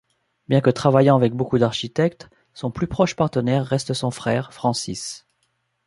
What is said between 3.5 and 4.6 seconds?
reste son frère,